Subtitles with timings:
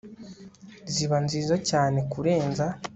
[0.93, 2.65] ziba nziza cyane kurenza